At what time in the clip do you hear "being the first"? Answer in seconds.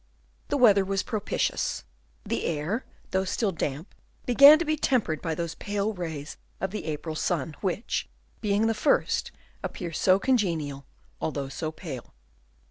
8.39-9.31